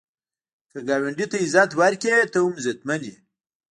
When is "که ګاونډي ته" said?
0.71-1.37